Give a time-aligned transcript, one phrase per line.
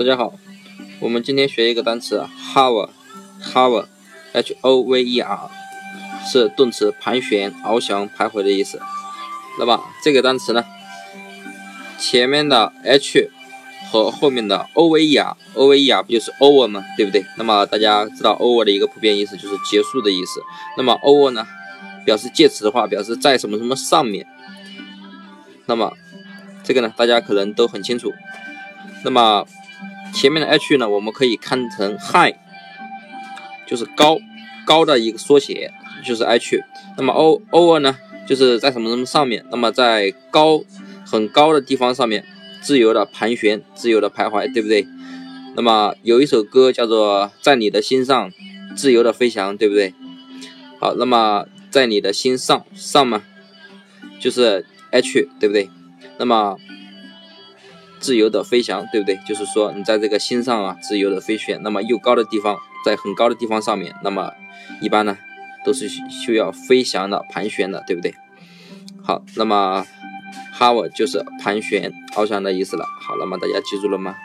[0.00, 0.32] 大家好，
[0.98, 5.50] 我们今天学一个单词 hover，hover，h o v e r，
[6.26, 8.80] 是动词盘旋、翱翔、徘徊的意思。
[9.58, 10.64] 那么这个单词呢，
[11.98, 13.28] 前面的 h
[13.92, 16.82] 和后面的 o v e r，o v e r 不就是 over 吗？
[16.96, 17.22] 对不对？
[17.36, 20.40] 那么大家知道 over 的一个普遍意思就是结束的意思。
[20.78, 21.46] 那么 over 呢，
[22.06, 24.26] 表示介词的话，表示在什么什么上面。
[25.66, 25.92] 那么
[26.64, 28.14] 这个呢，大家可能都很清楚。
[29.04, 29.46] 那么
[30.12, 32.34] 前面的 h 呢，我们可以看成 high，
[33.66, 34.18] 就是高
[34.66, 35.72] 高的一个缩写，
[36.04, 36.60] 就是 h。
[36.96, 37.96] 那么 o over 呢，
[38.26, 39.44] 就是在什么什么上面。
[39.50, 40.62] 那么在高
[41.06, 42.24] 很高的地方上面，
[42.60, 44.86] 自由的盘旋，自由的徘徊，对不对？
[45.56, 48.30] 那么有一首歌叫做《在你的心上
[48.76, 49.94] 自由的飞翔》，对不对？
[50.78, 53.22] 好，那么在你的心上上嘛，
[54.20, 55.68] 就是 h，对不对？
[56.18, 56.56] 那么
[58.00, 59.16] 自由的飞翔，对不对？
[59.26, 61.60] 就是说你在这个心上啊，自由的飞旋。
[61.62, 64.32] 那么又高的地方，在很高的地方上面，那么
[64.80, 65.16] 一般呢
[65.64, 68.14] 都是需要飞翔的、盘旋的，对不对？
[69.02, 69.86] 好，那么
[70.58, 72.84] hover 就是盘旋、翱翔的意思了。
[73.00, 74.16] 好，那么大家记住了吗？